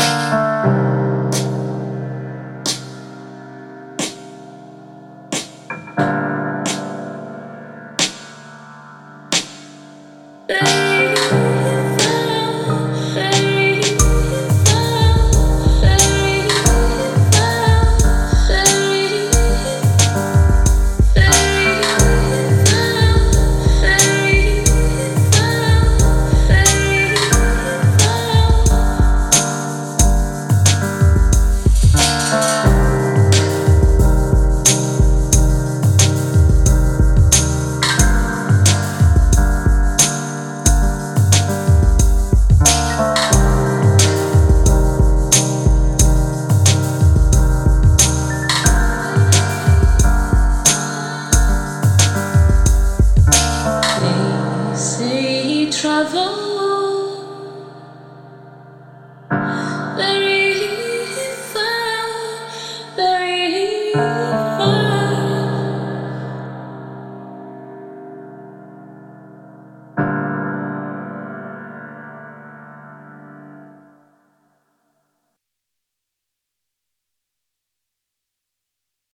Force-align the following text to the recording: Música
Música 0.00 0.29